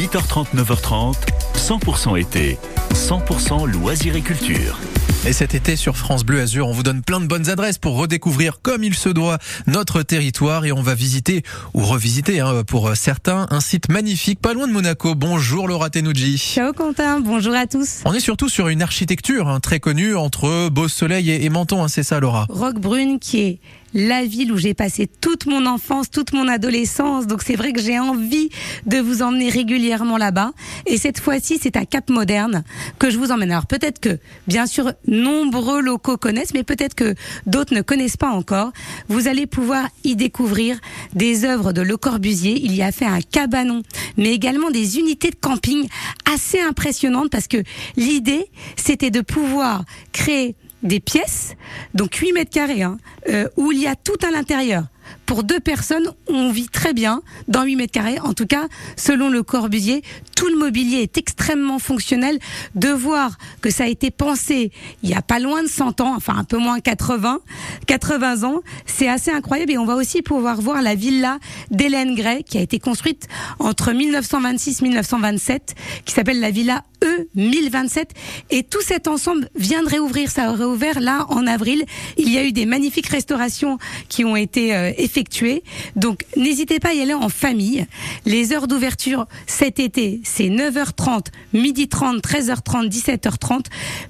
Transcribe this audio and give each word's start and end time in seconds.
8h30, 0.00 0.54
9h30, 0.54 1.14
100% 1.56 2.18
été, 2.18 2.58
100% 2.94 3.70
loisirs 3.70 4.16
et 4.16 4.22
culture. 4.22 4.78
Et 5.26 5.34
cet 5.34 5.54
été 5.54 5.76
sur 5.76 5.98
France 5.98 6.24
Bleu 6.24 6.40
Azur, 6.40 6.66
on 6.66 6.72
vous 6.72 6.82
donne 6.82 7.02
plein 7.02 7.20
de 7.20 7.26
bonnes 7.26 7.50
adresses 7.50 7.76
pour 7.76 7.94
redécouvrir 7.96 8.62
comme 8.62 8.82
il 8.82 8.94
se 8.94 9.10
doit 9.10 9.38
notre 9.66 10.02
territoire 10.02 10.64
et 10.64 10.72
on 10.72 10.80
va 10.80 10.94
visiter 10.94 11.42
ou 11.74 11.82
revisiter 11.84 12.40
hein, 12.40 12.62
pour 12.66 12.96
certains 12.96 13.46
un 13.50 13.60
site 13.60 13.90
magnifique 13.90 14.40
pas 14.40 14.54
loin 14.54 14.66
de 14.66 14.72
Monaco. 14.72 15.14
Bonjour 15.14 15.68
Laura 15.68 15.90
Tenouji. 15.90 16.38
Ciao 16.38 16.72
Quentin, 16.72 17.20
bonjour 17.20 17.54
à 17.54 17.66
tous. 17.66 18.00
On 18.06 18.14
est 18.14 18.20
surtout 18.20 18.48
sur 18.48 18.68
une 18.68 18.80
architecture 18.80 19.46
hein, 19.46 19.60
très 19.60 19.78
connue 19.78 20.16
entre 20.16 20.70
Beau 20.70 20.88
Soleil 20.88 21.30
et, 21.30 21.50
Menton, 21.50 21.84
hein, 21.84 21.88
c'est 21.88 22.02
ça 22.02 22.18
Laura? 22.18 22.46
Roquebrune 22.48 23.18
qui 23.18 23.40
est 23.40 23.58
la 23.92 24.24
ville 24.24 24.52
où 24.52 24.56
j'ai 24.56 24.74
passé 24.74 25.08
toute 25.20 25.46
mon 25.46 25.66
enfance, 25.66 26.10
toute 26.10 26.32
mon 26.32 26.48
adolescence. 26.48 27.26
Donc 27.26 27.42
c'est 27.42 27.56
vrai 27.56 27.72
que 27.72 27.80
j'ai 27.80 27.98
envie 27.98 28.50
de 28.86 28.98
vous 28.98 29.22
emmener 29.22 29.50
régulièrement 29.50 30.16
là-bas. 30.16 30.52
Et 30.86 30.96
cette 30.96 31.18
fois-ci, 31.18 31.58
c'est 31.60 31.76
à 31.76 31.84
Cap 31.84 32.08
Moderne 32.08 32.62
que 32.98 33.10
je 33.10 33.18
vous 33.18 33.32
emmène. 33.32 33.50
Alors 33.50 33.66
peut-être 33.66 33.98
que, 33.98 34.18
bien 34.46 34.66
sûr, 34.66 34.92
nombreux 35.10 35.82
locaux 35.82 36.16
connaissent, 36.16 36.54
mais 36.54 36.62
peut-être 36.62 36.94
que 36.94 37.14
d'autres 37.46 37.74
ne 37.74 37.82
connaissent 37.82 38.16
pas 38.16 38.30
encore. 38.30 38.72
Vous 39.08 39.28
allez 39.28 39.46
pouvoir 39.46 39.88
y 40.04 40.16
découvrir 40.16 40.80
des 41.12 41.44
œuvres 41.44 41.72
de 41.72 41.82
Le 41.82 41.96
Corbusier. 41.96 42.58
Il 42.62 42.74
y 42.74 42.82
a 42.82 42.92
fait 42.92 43.04
un 43.04 43.20
cabanon, 43.20 43.82
mais 44.16 44.32
également 44.32 44.70
des 44.70 44.98
unités 44.98 45.30
de 45.30 45.36
camping 45.36 45.86
assez 46.32 46.60
impressionnantes 46.60 47.30
parce 47.30 47.48
que 47.48 47.58
l'idée, 47.96 48.46
c'était 48.76 49.10
de 49.10 49.20
pouvoir 49.20 49.84
créer 50.12 50.54
des 50.82 51.00
pièces, 51.00 51.56
donc 51.94 52.14
8 52.14 52.32
mètres 52.32 52.50
carrés, 52.50 52.82
hein, 52.82 52.96
euh, 53.28 53.48
où 53.56 53.70
il 53.70 53.80
y 53.80 53.86
a 53.86 53.96
tout 53.96 54.16
à 54.26 54.30
l'intérieur 54.30 54.84
pour 55.26 55.44
deux 55.44 55.60
personnes, 55.60 56.12
on 56.28 56.50
vit 56.50 56.68
très 56.68 56.92
bien 56.92 57.22
dans 57.48 57.62
8 57.62 57.76
mètres 57.76 57.92
carrés. 57.92 58.18
En 58.20 58.34
tout 58.34 58.46
cas, 58.46 58.66
selon 58.96 59.28
le 59.28 59.42
Corbusier, 59.42 60.02
tout 60.36 60.48
le 60.48 60.56
mobilier 60.56 60.98
est 60.98 61.18
extrêmement 61.18 61.78
fonctionnel. 61.78 62.38
De 62.74 62.88
voir 62.88 63.38
que 63.60 63.70
ça 63.70 63.84
a 63.84 63.86
été 63.86 64.10
pensé 64.10 64.72
il 65.02 65.10
y 65.10 65.14
a 65.14 65.22
pas 65.22 65.38
loin 65.38 65.62
de 65.62 65.68
100 65.68 66.00
ans, 66.00 66.14
enfin 66.16 66.36
un 66.36 66.44
peu 66.44 66.58
moins 66.58 66.80
80, 66.80 67.40
80 67.86 68.42
ans, 68.44 68.60
c'est 68.86 69.08
assez 69.08 69.30
incroyable. 69.30 69.72
Et 69.72 69.78
on 69.78 69.84
va 69.84 69.94
aussi 69.94 70.22
pouvoir 70.22 70.60
voir 70.60 70.82
la 70.82 70.94
villa 70.94 71.38
d'Hélène 71.70 72.14
Gray 72.14 72.42
qui 72.42 72.58
a 72.58 72.60
été 72.60 72.78
construite 72.78 73.28
entre 73.58 73.92
1926 73.92 74.82
1927, 74.82 75.74
qui 76.04 76.14
s'appelle 76.14 76.40
la 76.40 76.50
villa 76.50 76.84
E 77.02 77.28
1027. 77.34 78.10
Et 78.50 78.62
tout 78.62 78.82
cet 78.82 79.08
ensemble 79.08 79.48
vient 79.54 79.82
de 79.82 79.88
réouvrir. 79.88 80.30
Ça 80.30 80.48
a 80.48 80.52
réouvert 80.52 81.00
là 81.00 81.26
en 81.28 81.46
avril. 81.46 81.84
Il 82.16 82.30
y 82.30 82.38
a 82.38 82.44
eu 82.44 82.52
des 82.52 82.66
magnifiques 82.66 83.08
restaurations 83.08 83.78
qui 84.08 84.24
ont 84.24 84.36
été 84.36 84.74
euh, 84.74 84.92
effectuées. 85.00 85.62
Donc 85.96 86.24
n'hésitez 86.36 86.78
pas 86.78 86.90
à 86.90 86.94
y 86.94 87.00
aller 87.00 87.14
en 87.14 87.28
famille. 87.28 87.86
Les 88.26 88.52
heures 88.52 88.68
d'ouverture 88.68 89.26
cet 89.46 89.78
été, 89.78 90.20
c'est 90.24 90.48
9h30, 90.48 91.26
midi 91.52 91.88
30, 91.88 92.22
13h30, 92.22 92.88
17h30. 92.88 93.66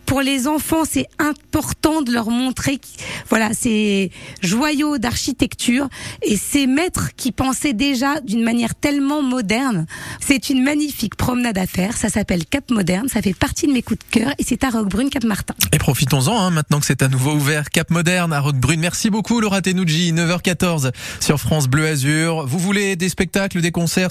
Pour 0.06 0.20
les 0.20 0.46
enfants, 0.46 0.82
c'est 0.88 1.06
important 1.18 2.02
de 2.02 2.12
leur 2.12 2.30
montrer, 2.30 2.80
voilà, 3.28 3.52
ces 3.52 4.10
joyaux 4.42 4.98
d'architecture 4.98 5.88
et 6.22 6.36
ces 6.36 6.66
maîtres 6.66 7.10
qui 7.16 7.32
pensaient 7.32 7.72
déjà 7.72 8.20
d'une 8.20 8.42
manière 8.42 8.74
tellement 8.74 9.22
moderne. 9.22 9.86
C'est 10.20 10.50
une 10.50 10.62
magnifique 10.62 11.14
promenade 11.14 11.58
à 11.58 11.66
faire. 11.66 11.96
Ça 11.96 12.08
s'appelle 12.08 12.44
Cap 12.46 12.70
Moderne. 12.70 13.08
Ça 13.08 13.22
fait 13.22 13.34
partie 13.34 13.66
de 13.66 13.72
mes 13.72 13.82
coups 13.82 14.00
de 14.00 14.20
cœur 14.20 14.32
et 14.38 14.44
c'est 14.44 14.64
à 14.64 14.70
Roquebrune, 14.70 15.10
Cap 15.10 15.24
Martin. 15.24 15.54
Et 15.72 15.78
profitons-en 15.78 16.38
hein, 16.38 16.50
maintenant 16.50 16.80
que 16.80 16.86
c'est 16.86 17.02
à 17.02 17.08
nouveau 17.08 17.32
ouvert. 17.32 17.70
Cap 17.70 17.90
Moderne 17.90 18.32
à 18.32 18.40
Roquebrune. 18.40 18.80
Merci 18.80 19.10
beaucoup 19.10 19.40
Laura 19.40 19.62
Tenouji, 19.62 20.12
9h14 20.12 20.79
sur 21.20 21.38
France 21.38 21.68
Bleu 21.68 21.86
Azur. 21.86 22.46
Vous 22.46 22.58
voulez 22.58 22.96
des 22.96 23.08
spectacles, 23.08 23.60
des 23.60 23.72
concerts 23.72 24.08